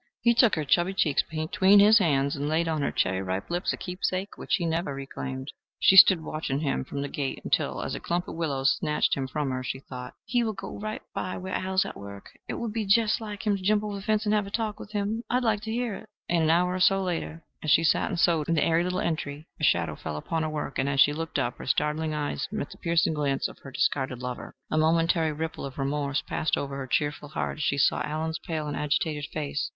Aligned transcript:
He 0.23 0.33
took 0.33 0.55
her 0.55 0.65
chubby 0.65 0.95
cheeks 0.95 1.21
between 1.21 1.77
his 1.77 1.99
hands 1.99 2.35
and 2.35 2.49
laid 2.49 2.67
on 2.67 2.81
her 2.81 2.91
cherry 2.91 3.21
ripe 3.21 3.51
lips 3.51 3.71
a 3.71 3.77
keepsake 3.77 4.35
which 4.35 4.55
he 4.55 4.65
never 4.65 4.95
reclaimed. 4.95 5.49
She 5.79 5.95
stood 5.95 6.23
watching 6.23 6.61
him 6.61 6.83
from 6.83 7.03
the 7.03 7.07
gate 7.07 7.39
until, 7.43 7.83
as 7.83 7.93
a 7.93 7.99
clump 7.99 8.27
of 8.27 8.33
willows 8.33 8.75
snatched 8.79 9.13
him 9.13 9.27
from 9.27 9.51
her, 9.51 9.63
she 9.63 9.79
thought, 9.79 10.15
"He 10.25 10.43
will 10.43 10.53
go 10.53 10.79
right 10.79 11.03
by 11.13 11.37
where 11.37 11.53
Al 11.53 11.75
is 11.75 11.85
at 11.85 11.95
work. 11.95 12.31
It 12.49 12.55
would 12.55 12.73
be 12.73 12.83
jest 12.87 13.21
like 13.21 13.45
him 13.45 13.55
to 13.55 13.61
jump 13.61 13.83
over 13.83 13.93
the 13.93 14.01
fence 14.01 14.25
and 14.25 14.33
have 14.33 14.47
a 14.47 14.49
talk 14.49 14.79
with 14.79 14.91
him. 14.91 15.21
I'd 15.29 15.43
like 15.43 15.61
to 15.65 15.71
hear 15.71 15.93
it." 15.93 16.09
An 16.27 16.49
hour 16.49 16.73
or 16.73 16.79
so 16.79 17.03
later, 17.03 17.43
as 17.63 17.69
she 17.69 17.83
sat 17.83 18.09
and 18.09 18.19
sewed 18.19 18.49
in 18.49 18.55
the 18.55 18.63
airy 18.65 18.83
little 18.83 19.01
entry, 19.01 19.45
a 19.59 19.63
shadow 19.63 19.95
fell 19.95 20.17
upon 20.17 20.41
her 20.41 20.49
work, 20.49 20.79
and 20.79 20.89
as 20.89 20.99
she 20.99 21.13
looked 21.13 21.37
up 21.37 21.57
her 21.59 21.67
startled 21.67 22.11
eyes 22.11 22.47
met 22.51 22.71
the 22.71 22.79
piercing 22.79 23.13
glance 23.13 23.47
of 23.47 23.59
her 23.59 23.69
discarded 23.69 24.17
lover. 24.19 24.55
A 24.71 24.79
momentary 24.79 25.31
ripple 25.31 25.63
of 25.63 25.77
remorse 25.77 26.23
passed 26.23 26.57
over 26.57 26.75
her 26.77 26.87
cheerful 26.87 27.29
heart 27.29 27.59
as 27.59 27.63
she 27.63 27.77
saw 27.77 28.01
Allen's 28.01 28.39
pale 28.39 28.65
and 28.65 28.75
agitated 28.75 29.25
face. 29.31 29.69